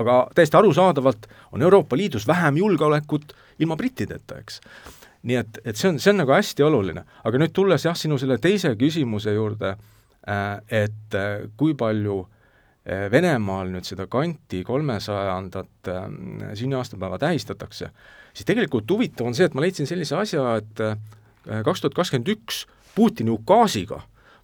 aga 0.00 0.16
täiesti 0.34 0.56
arusaadavalt 0.56 1.28
on 1.52 1.62
Euroopa 1.62 1.96
Liidus 1.96 2.26
vähem 2.28 2.56
julgeolekut 2.56 3.34
ilma 3.58 3.76
brittideta, 3.76 4.38
eks. 4.40 4.60
nii 5.22 5.36
et, 5.36 5.60
et 5.64 5.76
see 5.76 5.90
on, 5.90 5.98
see 6.00 6.12
on 6.14 6.22
nagu 6.22 6.32
hästi 6.32 6.64
oluline. 6.64 7.04
aga 7.24 7.40
nüüd 7.42 7.54
tulles 7.56 7.84
jah, 7.84 7.96
sinu 7.96 8.18
selle 8.18 8.38
teise 8.40 8.72
küsimuse 8.80 9.34
juurde, 9.36 9.74
äh, 10.24 10.52
et 10.82 11.16
äh, 11.16 11.48
kui 11.60 11.74
palju 11.74 12.22
äh, 12.24 13.08
Venemaal 13.12 13.72
nüüd 13.74 13.88
seda 13.88 14.06
kanti 14.10 14.62
kolmesajandat 14.64 15.92
sünniaastapäeva 16.56 17.20
tähistatakse, 17.20 17.90
siis 18.32 18.48
tegelikult 18.48 18.90
huvitav 18.90 19.28
on 19.28 19.36
see, 19.36 19.48
et 19.48 19.54
ma 19.54 19.64
leidsin 19.64 19.88
sellise 19.88 20.16
asja, 20.16 20.56
et 20.62 20.84
kaks 21.44 21.84
tuhat 21.84 21.96
kakskümmend 21.96 22.32
üks 22.36 22.64
Putini 22.90 23.30
ukaasiga 23.30 24.00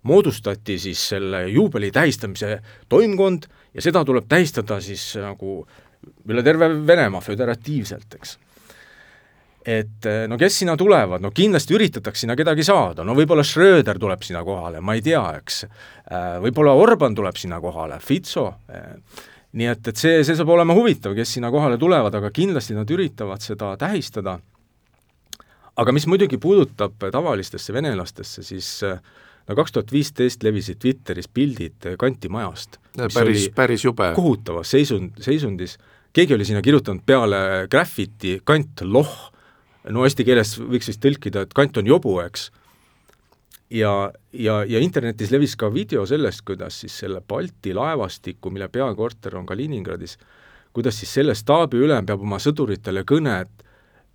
moodustati 0.06 0.78
siis 0.80 1.02
selle 1.14 1.46
juubeli 1.50 1.90
tähistamise 1.94 2.60
toimkond 2.88 3.46
ja 3.74 3.84
seda 3.84 4.04
tuleb 4.04 4.28
tähistada 4.28 4.80
siis 4.80 5.12
nagu 5.20 5.60
üle 6.30 6.42
terve 6.46 6.68
Venemaa 6.86 7.20
föderatiivselt, 7.24 8.14
eks. 8.18 8.36
et 9.66 10.08
no 10.30 10.38
kes 10.38 10.60
sinna 10.62 10.76
tulevad, 10.78 11.22
no 11.22 11.32
kindlasti 11.34 11.74
üritatakse 11.74 12.24
sinna 12.24 12.36
kedagi 12.38 12.64
saada, 12.66 13.04
no 13.04 13.16
võib-olla 13.18 13.44
Schröder 13.46 13.98
tuleb 13.98 14.22
sinna 14.22 14.44
kohale, 14.46 14.80
ma 14.80 14.94
ei 14.94 15.02
tea, 15.02 15.22
eks, 15.40 15.62
eh, 15.66 16.26
võib-olla 16.44 16.76
Orban 16.78 17.16
tuleb 17.18 17.38
sinna 17.40 17.58
kohale, 17.62 17.98
Fitso, 18.02 18.46
eh, 18.70 19.24
nii 19.56 19.70
et, 19.72 19.88
et 19.90 19.98
see, 19.98 20.20
see 20.26 20.38
saab 20.38 20.52
olema 20.54 20.76
huvitav, 20.76 21.16
kes 21.16 21.36
sinna 21.38 21.50
kohale 21.50 21.78
tulevad, 21.80 22.14
aga 22.14 22.30
kindlasti 22.34 22.76
nad 22.76 22.90
üritavad 22.92 23.42
seda 23.42 23.72
tähistada, 23.80 24.38
aga 25.76 25.92
mis 25.92 26.06
muidugi 26.08 26.38
puudutab 26.40 27.08
tavalistesse 27.12 27.74
venelastesse, 27.74 28.44
siis 28.46 28.70
äh, 28.86 29.00
no 29.48 29.56
kaks 29.58 29.74
tuhat 29.74 29.92
viisteist 29.92 30.42
levisid 30.42 30.80
Twitteris 30.82 31.28
pildid 31.28 31.88
Kanti 31.98 32.28
majast. 32.28 32.78
päris, 33.14 33.48
päris 33.54 33.84
jube. 33.84 34.12
kohutavas 34.14 34.70
seisund, 34.70 35.20
seisundis, 35.20 35.78
keegi 36.12 36.34
oli 36.34 36.44
sinna 36.44 36.62
kirjutanud 36.62 37.02
peale 37.06 37.66
graffiti 37.70 38.40
Kant 38.44 38.82
loh, 38.82 39.32
no 39.90 40.06
eesti 40.06 40.24
keeles 40.26 40.56
võiks 40.60 40.90
vist 40.90 41.02
tõlkida, 41.02 41.46
et 41.46 41.54
Kant 41.54 41.76
on 41.78 41.86
jobu, 41.86 42.18
eks. 42.24 42.50
ja, 43.70 43.92
ja, 44.32 44.62
ja 44.64 44.80
internetis 44.82 45.30
levis 45.30 45.56
ka 45.56 45.70
video 45.72 46.06
sellest, 46.06 46.42
kuidas 46.46 46.80
siis 46.82 46.98
selle 47.04 47.20
Balti 47.20 47.74
laevastiku, 47.74 48.50
mille 48.50 48.68
peakorter 48.68 49.36
on 49.36 49.46
Kaliningradis, 49.46 50.18
kuidas 50.72 50.98
siis 50.98 51.14
selle 51.20 51.34
staabiülem 51.34 52.06
peab 52.06 52.26
oma 52.26 52.40
sõduritele 52.42 53.06
kõne, 53.06 53.38
et 53.46 53.64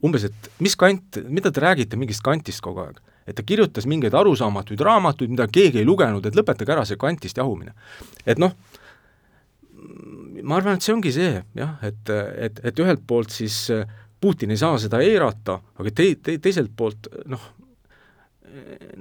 umbes, 0.03 0.25
et 0.27 0.51
mis 0.59 0.75
kant, 0.75 1.21
mida 1.29 1.51
te 1.53 1.61
räägite 1.61 1.97
mingist 1.97 2.23
kantist 2.25 2.61
kogu 2.65 2.83
aeg 2.83 3.00
et 3.27 3.37
ta 3.37 3.45
kirjutas 3.45 3.87
mingeid 3.89 4.15
arusaamatuid 4.17 4.81
raamatuid, 4.85 5.31
mida 5.33 5.47
keegi 5.51 5.81
ei 5.81 5.87
lugenud, 5.87 6.25
et 6.25 6.37
lõpetage 6.37 6.75
ära 6.75 6.85
see 6.87 6.99
kantist 7.01 7.37
jahumine. 7.37 7.73
et 8.25 8.41
noh, 8.41 8.55
ma 10.43 10.57
arvan, 10.57 10.77
et 10.77 10.85
see 10.85 10.95
ongi 10.95 11.13
see 11.15 11.33
jah, 11.57 11.75
et, 11.85 12.13
et, 12.47 12.61
et 12.71 12.85
ühelt 12.85 13.03
poolt 13.07 13.33
siis 13.33 13.67
Putin 14.21 14.53
ei 14.53 14.59
saa 14.61 14.77
seda 14.77 15.01
eirata, 15.01 15.59
aga 15.81 15.93
tei-, 15.97 16.15
te-, 16.21 16.37
teiselt 16.41 16.73
poolt 16.77 17.09
noh, 17.29 17.49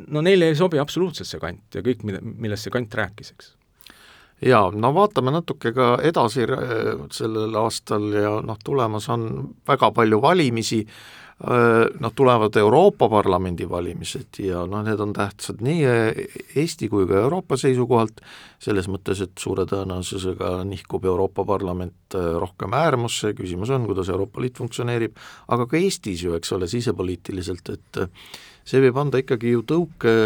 no 0.09 0.23
neile 0.25 0.51
ei 0.51 0.59
sobi 0.59 0.81
absoluutselt 0.81 1.29
see 1.29 1.41
kant 1.43 1.79
ja 1.79 1.85
kõik, 1.85 2.05
mida, 2.09 2.21
millest 2.23 2.67
see 2.67 2.75
kant 2.75 2.95
rääkis, 3.03 3.35
eks 3.37 3.55
jaa, 4.43 4.71
no 4.73 4.93
vaatame 4.97 5.33
natuke 5.35 5.73
ka 5.77 5.95
edasi 6.07 6.47
sellel 7.13 7.57
aastal 7.61 8.11
ja 8.15 8.37
noh, 8.45 8.61
tulemas 8.65 9.09
on 9.13 9.27
väga 9.69 9.91
palju 9.97 10.21
valimisi, 10.23 10.81
noh, 11.41 12.13
tulevad 12.17 12.57
Euroopa 12.61 13.09
Parlamendi 13.09 13.65
valimised 13.69 14.41
ja 14.45 14.65
noh, 14.69 14.83
need 14.85 15.01
on 15.01 15.13
tähtsad 15.17 15.63
nii 15.65 15.85
Eesti 16.61 16.89
kui 16.93 17.07
ka 17.09 17.23
Euroopa 17.23 17.57
seisukohalt, 17.61 18.21
selles 18.61 18.89
mõttes, 18.93 19.23
et 19.25 19.41
suure 19.41 19.65
tõenäosusega 19.69 20.59
nihkub 20.69 21.05
Euroopa 21.09 21.45
Parlament 21.49 22.17
rohkem 22.45 22.77
äärmusse, 22.77 23.33
küsimus 23.39 23.73
on, 23.73 23.89
kuidas 23.89 24.13
Euroopa 24.13 24.45
Liit 24.45 24.61
funktsioneerib, 24.61 25.17
aga 25.49 25.69
ka 25.69 25.81
Eestis 25.81 26.25
ju, 26.27 26.37
eks 26.37 26.53
ole, 26.57 26.69
sisepoliitiliselt, 26.69 27.73
et 27.73 28.03
see 28.65 28.81
võib 28.85 29.01
anda 29.01 29.21
ikkagi 29.21 29.55
ju 29.57 29.65
tõuke 29.69 30.17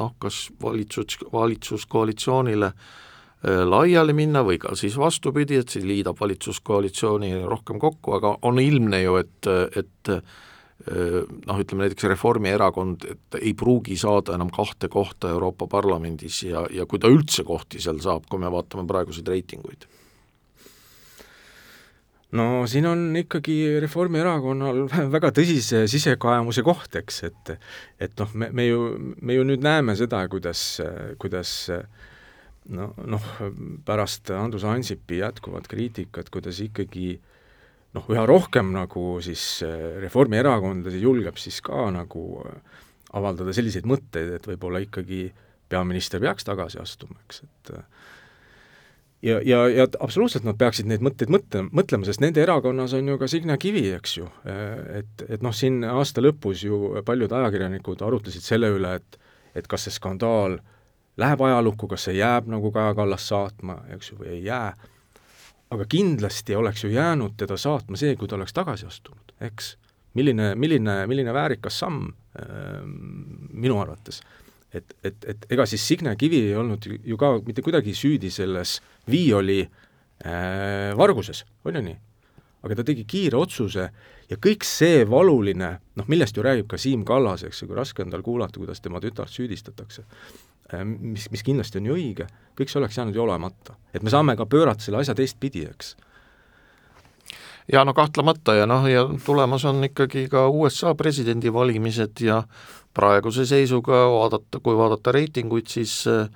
noh, 0.00 0.14
kas 0.20 0.46
valitsus, 0.64 1.20
valitsuskoalitsioonile 1.32 2.72
laiali 3.44 4.14
minna 4.16 4.40
või 4.46 4.56
ka 4.62 4.72
siis 4.78 4.96
vastupidi, 4.96 5.58
et 5.60 5.68
siis 5.68 5.84
liidab 5.84 6.16
valitsuskoalitsiooni 6.20 7.34
rohkem 7.44 7.78
kokku, 7.82 8.14
aga 8.16 8.38
on 8.48 8.60
ilmne 8.62 9.02
ju, 9.02 9.18
et, 9.20 9.48
et 9.76 10.12
noh, 10.84 11.58
ütleme 11.60 11.84
näiteks 11.84 12.08
Reformierakond, 12.12 13.04
et 13.10 13.38
ei 13.40 13.54
pruugi 13.56 13.96
saada 14.00 14.34
enam 14.36 14.50
kahte 14.52 14.88
kohta 14.92 15.30
Euroopa 15.32 15.68
Parlamendis 15.70 16.42
ja, 16.48 16.64
ja 16.72 16.86
kui 16.88 17.00
ta 17.00 17.10
üldse 17.12 17.44
kohti 17.46 17.82
seal 17.82 18.00
saab, 18.04 18.26
kui 18.30 18.40
me 18.42 18.50
vaatame 18.52 18.86
praeguseid 18.88 19.28
reitinguid. 19.28 19.86
No 22.34 22.64
siin 22.66 22.86
on 22.90 23.12
ikkagi 23.14 23.78
Reformierakonnal 23.84 24.88
väga 25.14 25.30
tõsise 25.36 25.84
sisekaemuse 25.90 26.64
koht, 26.66 26.96
eks, 26.98 27.22
et 27.28 27.52
et 28.02 28.18
noh, 28.18 28.34
me, 28.34 28.50
me 28.50 28.66
ju, 28.66 28.80
me 29.22 29.38
ju 29.38 29.46
nüüd 29.46 29.62
näeme 29.64 29.94
seda, 29.98 30.24
kuidas, 30.32 30.64
kuidas 31.22 31.54
no 32.72 32.92
noh, 32.96 33.30
pärast 33.84 34.30
Andrus 34.32 34.64
Ansipi 34.64 35.18
jätkuvat 35.20 35.68
kriitikat, 35.68 36.30
kuidas 36.32 36.62
ikkagi 36.64 37.08
äh, 37.18 37.30
noh, 37.94 38.10
üha 38.10 38.24
rohkem 38.28 38.72
nagu 38.74 39.18
siis 39.24 39.62
äh, 39.66 39.94
reformierakondlasi 40.02 41.02
julgeb 41.02 41.38
siis 41.40 41.60
ka 41.64 41.88
nagu 41.94 42.42
äh, 42.42 42.82
avaldada 43.14 43.54
selliseid 43.54 43.86
mõtteid, 43.88 44.34
et 44.38 44.48
võib-olla 44.50 44.82
ikkagi 44.82 45.28
peaminister 45.70 46.22
peaks 46.22 46.46
tagasi 46.46 46.80
astuma, 46.82 47.16
eks, 47.24 47.44
et 47.46 47.72
äh, 47.76 47.84
ja, 49.30 49.38
ja, 49.46 49.62
ja 49.70 49.86
absoluutselt 50.02 50.46
nad 50.46 50.58
peaksid 50.60 50.90
neid 50.90 51.04
mõtteid 51.06 51.30
mõtle, 51.32 51.64
mõtlema, 51.70 52.06
sest 52.08 52.22
nende 52.24 52.42
erakonnas 52.42 52.96
on 52.98 53.12
ju 53.12 53.18
ka 53.20 53.30
Signe 53.30 53.56
Kivi, 53.62 53.86
eks 53.96 54.18
ju, 54.18 54.28
et, 54.44 55.26
et 55.28 55.44
noh, 55.44 55.54
siin 55.54 55.82
aasta 55.88 56.24
lõpus 56.24 56.66
ju 56.66 56.98
paljud 57.06 57.32
ajakirjanikud 57.32 58.02
arutlesid 58.04 58.44
selle 58.44 58.72
üle, 58.74 58.98
et 59.00 59.20
et 59.54 59.68
kas 59.70 59.84
see 59.86 59.94
skandaal 59.94 60.56
läheb 61.16 61.40
ajalukku, 61.46 61.88
kas 61.88 62.08
see 62.08 62.18
jääb 62.18 62.48
nagu 62.50 62.72
Kaja 62.72 62.94
Kallas 62.94 63.28
saatma, 63.28 63.78
eks 63.94 64.10
ju, 64.10 64.18
või 64.22 64.34
ei 64.36 64.44
jää 64.44 64.72
aga 65.74 65.86
kindlasti 65.90 66.56
oleks 66.56 66.84
ju 66.84 66.92
jäänud 66.92 67.36
teda 67.40 67.56
saatma 67.60 67.98
see, 67.98 68.14
kui 68.18 68.28
ta 68.28 68.38
oleks 68.38 68.54
tagasi 68.56 68.86
astunud, 68.88 69.34
eks. 69.44 69.74
milline, 70.14 70.52
milline, 70.54 70.96
milline 71.10 71.34
väärikas 71.34 71.78
samm 71.82 72.08
äh, 72.38 72.80
minu 73.52 73.80
arvates. 73.80 74.22
et, 74.74 74.94
et, 75.04 75.24
et 75.30 75.46
ega 75.50 75.66
siis 75.66 75.88
Signe 75.88 76.16
Kivi 76.18 76.40
ei 76.48 76.56
olnud 76.58 76.86
ju 77.04 77.16
ka 77.16 77.38
mitte 77.46 77.62
kuidagi 77.62 77.94
süüdi 77.94 78.30
selles 78.30 78.80
viioli 79.10 79.60
äh, 79.62 80.96
varguses, 80.96 81.44
on 81.64 81.78
ju 81.78 81.82
nii? 81.90 81.96
aga 82.64 82.76
ta 82.78 82.84
tegi 82.84 83.04
kiire 83.04 83.36
otsuse 83.36 83.90
ja 84.30 84.36
kõik 84.40 84.64
see 84.64 85.04
valuline, 85.04 85.74
noh 85.96 86.06
millest 86.08 86.36
ju 86.36 86.42
räägib 86.42 86.68
ka 86.70 86.78
Siim 86.80 87.04
Kallas, 87.04 87.44
eks 87.44 87.62
ju, 87.62 87.68
kui 87.68 87.76
raske 87.76 88.02
on 88.02 88.10
tal 88.10 88.22
kuulata, 88.24 88.58
kuidas 88.58 88.80
tema 88.80 89.02
tütart 89.04 89.30
süüdistatakse, 89.30 90.06
mis, 90.84 91.28
mis 91.30 91.42
kindlasti 91.44 91.80
on 91.80 91.90
ju 91.90 91.98
õige, 91.98 92.28
kõik 92.58 92.70
see 92.70 92.80
oleks 92.80 92.98
jäänud 92.98 93.16
ju 93.16 93.22
olemata. 93.22 93.76
et 93.94 94.02
me 94.02 94.10
saame 94.10 94.36
ka 94.36 94.46
pöörata 94.46 94.82
selle 94.82 95.02
asja 95.02 95.14
teistpidi, 95.14 95.66
eks. 95.70 95.96
ja 97.72 97.84
no 97.84 97.94
kahtlemata 97.94 98.54
ja 98.54 98.66
noh, 98.66 98.86
ja 98.88 99.06
tulemas 99.26 99.64
on 99.64 99.84
ikkagi 99.84 100.28
ka 100.28 100.48
USA 100.48 100.94
presidendivalimised 100.94 102.20
ja 102.20 102.42
praeguse 102.94 103.46
seisuga 103.46 104.06
vaadata, 104.10 104.60
kui 104.62 104.76
vaadata 104.76 105.12
reitinguid, 105.12 105.66
siis 105.66 106.04
äh, 106.08 106.28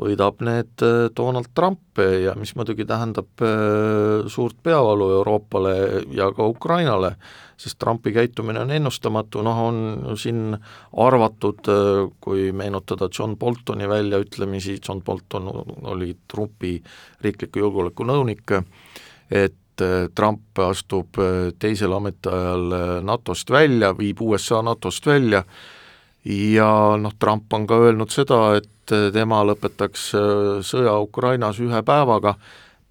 võidab 0.00 0.42
need 0.44 0.84
äh, 0.86 1.06
Donald 1.16 1.52
Trump 1.54 2.00
ja 2.00 2.32
mis 2.38 2.54
muidugi 2.56 2.86
tähendab 2.88 3.42
suurt 4.32 4.56
peavalu 4.64 5.10
Euroopale 5.18 5.74
ja 6.16 6.30
ka 6.32 6.46
Ukrainale 6.48 7.16
sest 7.62 7.78
Trumpi 7.78 8.12
käitumine 8.12 8.60
on 8.60 8.70
ennustamatu, 8.74 9.42
noh 9.44 9.58
on 9.62 9.76
siin 10.18 10.56
arvatud, 10.98 11.68
kui 12.20 12.50
meenutada 12.56 13.08
John 13.18 13.36
Boltoni 13.38 13.88
väljaütlemisi, 13.88 14.78
John 14.88 15.02
Bolton 15.02 15.50
oli 15.92 16.16
Trumpi 16.28 16.74
riikliku 17.22 17.62
julgeoleku 17.62 18.06
nõunik, 18.08 18.56
et 19.30 19.84
Trump 20.14 20.58
astub 20.60 21.20
teisel 21.58 21.94
ametiajal 21.96 22.74
NATO-st 23.06 23.54
välja, 23.54 23.92
viib 23.98 24.20
USA 24.20 24.62
NATO-st 24.62 25.06
välja 25.06 25.44
ja 26.28 26.68
noh, 27.00 27.14
Trump 27.18 27.52
on 27.52 27.66
ka 27.66 27.78
öelnud 27.82 28.12
seda, 28.14 28.42
et 28.60 28.68
tema 28.86 29.44
lõpetaks 29.46 30.10
sõja 30.66 30.98
Ukrainas 31.04 31.60
ühe 31.62 31.82
päevaga 31.86 32.34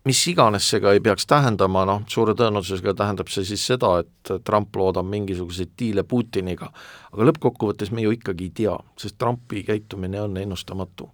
mis 0.06 0.22
iganes 0.28 0.66
see 0.70 0.82
ka 0.82 0.94
ei 0.96 1.02
peaks 1.04 1.28
tähendama, 1.30 1.84
noh, 1.86 2.04
suure 2.10 2.34
tõenäosusega 2.38 2.94
tähendab 2.98 3.30
see 3.32 3.46
siis 3.46 3.64
seda, 3.70 3.94
et 4.02 4.32
Trump 4.48 4.76
loodab 4.76 5.08
mingisuguseid 5.10 5.76
diile 5.80 6.04
Putiniga, 6.04 6.72
aga 7.12 7.28
lõppkokkuvõttes 7.30 7.94
me 7.94 8.06
ju 8.06 8.16
ikkagi 8.18 8.50
ei 8.50 8.56
tea, 8.64 8.78
sest 9.00 9.20
Trumpi 9.22 9.64
käitumine 9.68 10.22
on 10.22 10.38
ennustamatu. 10.42 11.10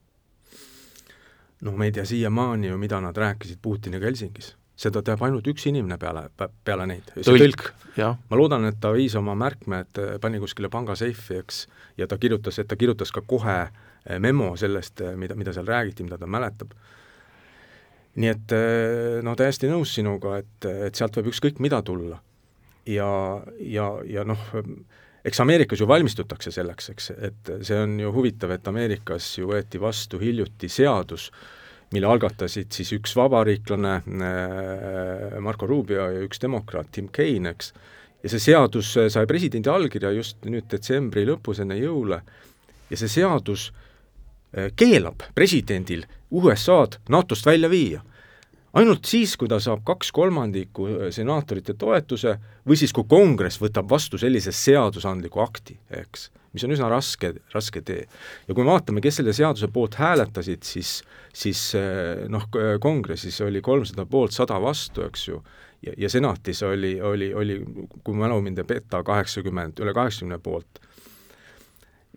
noh, 1.61 1.73
me 1.73 1.89
ei 1.89 1.91
tea 1.91 2.05
siiamaani 2.05 2.67
ju, 2.67 2.77
mida 2.77 3.01
nad 3.01 3.17
rääkisid 3.17 3.59
Putiniga 3.61 4.05
Helsingis. 4.05 4.55
Seda 4.77 5.01
teab 5.01 5.23
ainult 5.25 5.47
üks 5.49 5.65
inimene 5.69 5.97
peale, 6.01 6.27
peale 6.37 6.85
neid, 6.89 7.09
see 7.15 7.25
tõlk, 7.25 7.71
tõlk.. 7.97 8.21
ma 8.29 8.39
loodan, 8.39 8.67
et 8.69 8.77
ta 8.81 8.91
viis 8.93 9.15
oma 9.17 9.33
märkmed, 9.37 10.01
pani 10.21 10.41
kuskile 10.43 10.69
pangaseifi, 10.73 11.39
eks, 11.41 11.63
ja 11.97 12.07
ta 12.09 12.19
kirjutas, 12.21 12.59
et 12.61 12.69
ta 12.69 12.77
kirjutas 12.79 13.11
ka 13.15 13.23
kohe 13.25 13.57
memo 14.23 14.53
sellest, 14.59 15.01
mida, 15.19 15.35
mida 15.35 15.53
seal 15.55 15.67
räägiti, 15.67 16.05
mida 16.05 16.19
ta 16.21 16.29
mäletab. 16.29 16.71
Nii 18.17 18.29
et 18.31 18.53
eh, 18.55 19.17
no 19.25 19.35
täiesti 19.37 19.69
nõus 19.69 19.91
sinuga, 19.93 20.39
et, 20.41 20.69
et 20.87 20.97
sealt 20.97 21.19
võib 21.19 21.29
ükskõik 21.33 21.59
mida 21.61 21.81
tulla. 21.85 22.21
ja, 22.87 23.09
ja, 23.59 23.89
ja 24.07 24.23
noh, 24.25 24.45
eks 25.27 25.41
Ameerikas 25.43 25.81
ju 25.81 25.87
valmistutakse 25.89 26.53
selleks, 26.55 26.89
eks, 26.93 27.11
et 27.11 27.51
see 27.67 27.77
on 27.83 27.97
ju 27.99 28.13
huvitav, 28.15 28.53
et 28.55 28.67
Ameerikas 28.67 29.27
ju 29.37 29.51
võeti 29.51 29.81
vastu 29.81 30.21
hiljuti 30.21 30.69
seadus, 30.71 31.27
mille 31.95 32.07
algatasid 32.07 32.73
siis 32.75 32.91
üks 32.97 33.15
vabariiklane 33.15 33.93
eh, 34.03 35.37
Marco 35.43 35.67
Rubio 35.69 36.09
ja 36.11 36.23
üks 36.25 36.41
demokraat 36.43 36.91
Tim 36.91 37.07
Kaine, 37.13 37.55
eks, 37.55 37.73
ja 38.23 38.31
see 38.33 38.43
seadus 38.49 38.95
sai 39.13 39.27
presidendi 39.29 39.71
allkirja 39.71 40.11
just 40.15 40.45
nüüd 40.45 40.67
detsembri 40.71 41.25
lõpus 41.29 41.61
enne 41.63 41.77
jõule 41.79 42.21
ja 42.89 42.99
see 42.99 43.11
seadus 43.11 43.69
äh, 43.69 43.83
Äh, 44.53 44.71
keelab 44.75 45.23
presidendil 45.35 46.05
USA-d 46.31 47.01
NATO-st 47.09 47.45
välja 47.45 47.69
viia. 47.69 48.01
Ainult 48.77 49.07
siis, 49.07 49.35
kui 49.39 49.49
ta 49.49 49.59
saab 49.63 49.83
kaks 49.87 50.11
kolmandikku 50.15 50.87
äh, 50.87 51.05
senaatorite 51.15 51.77
toetuse 51.79 52.37
või 52.67 52.79
siis, 52.79 52.93
kui 52.95 53.07
kongress 53.09 53.61
võtab 53.61 53.89
vastu 53.89 54.19
sellise 54.21 54.51
seadusandliku 54.55 55.41
akti, 55.43 55.77
eks, 56.01 56.27
mis 56.53 56.65
on 56.67 56.75
üsna 56.75 56.89
raske, 56.91 57.33
raske 57.53 57.81
tee. 57.85 58.07
ja 58.47 58.53
kui 58.53 58.65
me 58.65 58.73
vaatame, 58.73 59.03
kes 59.03 59.21
selle 59.21 59.35
seaduse 59.35 59.69
poolt 59.73 59.97
hääletasid, 60.01 60.67
siis, 60.67 60.99
siis 61.33 61.69
äh, 61.79 62.27
noh, 62.31 62.49
kongressis 62.83 63.39
oli 63.45 63.61
kolmsada 63.61 64.05
poolt, 64.09 64.35
sada 64.35 64.59
vastu, 64.61 65.05
eks 65.07 65.27
ju, 65.29 65.41
ja, 65.85 65.95
ja 66.05 66.11
senatis 66.11 66.63
oli, 66.67 66.97
oli, 67.01 67.33
oli, 67.33 67.61
kui 68.03 68.17
mälu 68.17 68.41
mind 68.43 68.63
ei 68.63 68.71
peta, 68.75 69.03
kaheksakümmend, 69.05 69.79
üle 69.83 69.95
kaheksakümne 69.97 70.41
poolt. 70.43 70.81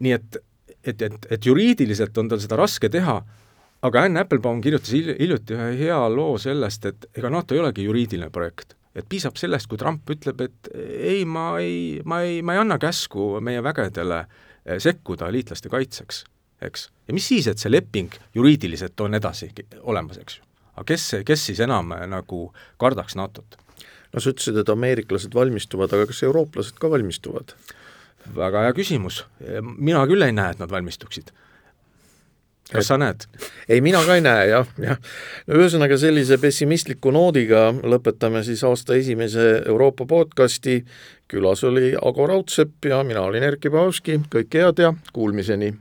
nii 0.00 0.16
et 0.16 0.44
et, 0.84 1.02
et, 1.02 1.26
et 1.30 1.46
juriidiliselt 1.46 2.16
on 2.18 2.30
tal 2.30 2.40
seda 2.40 2.56
raske 2.56 2.88
teha, 2.88 3.18
aga 3.86 4.02
Anne 4.04 4.24
Applebaum 4.24 4.60
kirjutas 4.64 4.92
hiljuti 4.92 5.56
ühe 5.56 5.70
hea 5.78 6.00
loo 6.12 6.36
sellest, 6.40 6.86
et 6.90 7.08
ega 7.16 7.30
NATO 7.32 7.56
ei 7.56 7.62
olegi 7.62 7.86
juriidiline 7.86 8.30
projekt. 8.30 8.76
et 8.94 9.06
piisab 9.08 9.36
sellest, 9.38 9.68
kui 9.70 9.78
Trump 9.78 10.10
ütleb, 10.10 10.40
et 10.42 10.68
ei, 10.74 11.24
ma 11.24 11.60
ei, 11.62 12.00
ma 12.04 12.24
ei, 12.26 12.40
ma 12.42 12.56
ei 12.56 12.58
anna 12.58 12.74
käsku 12.82 13.38
meie 13.40 13.62
vägedele 13.62 14.18
eh, 14.64 14.80
sekkuda 14.82 15.28
liitlaste 15.30 15.70
kaitseks, 15.70 16.24
eks. 16.66 16.88
ja 17.06 17.14
mis 17.14 17.28
siis, 17.30 17.46
et 17.46 17.62
see 17.62 17.70
leping 17.70 18.16
juriidiliselt 18.34 19.00
on 19.00 19.14
edasi 19.14 19.52
olemas, 19.82 20.18
eks 20.18 20.40
ju. 20.40 20.48
aga 20.74 20.86
kes, 20.90 21.06
kes 21.26 21.46
siis 21.52 21.62
enam 21.62 21.94
eh, 21.94 22.02
nagu 22.10 22.48
kardaks 22.82 23.14
NATO-t? 23.16 23.60
no 24.10 24.20
sa 24.20 24.34
ütlesid, 24.34 24.58
et 24.58 24.74
ameeriklased 24.74 25.38
valmistuvad, 25.38 25.94
aga 25.94 26.10
kas 26.10 26.24
eurooplased 26.26 26.82
ka 26.82 26.90
valmistuvad? 26.90 27.54
väga 28.34 28.66
hea 28.66 28.74
küsimus. 28.76 29.22
mina 29.78 30.02
küll 30.10 30.26
ei 30.26 30.34
näe, 30.34 30.50
et 30.52 30.58
nad 30.60 30.70
valmistuksid. 30.70 31.30
Kas 32.72 32.90
sa 32.90 32.98
näed? 33.00 33.26
ei, 33.68 33.80
mina 33.80 34.02
ka 34.06 34.16
ei 34.18 34.24
näe 34.24 34.46
jah, 34.52 34.72
jah. 34.80 34.98
no 35.46 35.60
ühesõnaga 35.60 35.98
sellise 36.00 36.38
pessimistliku 36.42 37.12
noodiga 37.14 37.68
lõpetame 37.82 38.44
siis 38.46 38.64
aasta 38.64 38.98
esimese 38.98 39.50
Euroopa 39.66 40.06
podcasti. 40.06 40.84
külas 41.30 41.64
oli 41.64 41.94
Ago 41.94 42.26
Raudsepp 42.26 42.90
ja 42.90 43.04
mina 43.04 43.22
olin 43.22 43.46
Erkki 43.52 43.70
Pahovski, 43.70 44.20
kõike 44.30 44.64
head 44.64 44.82
ja 44.82 44.94
kuulmiseni 45.12 45.74